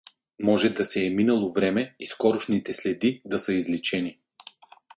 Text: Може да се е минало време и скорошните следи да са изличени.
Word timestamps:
Може 0.43 0.69
да 0.69 0.85
се 0.85 1.03
е 1.07 1.09
минало 1.09 1.53
време 1.53 1.95
и 1.99 2.05
скорошните 2.05 2.73
следи 2.73 3.21
да 3.25 3.39
са 3.39 3.53
изличени. 3.53 4.19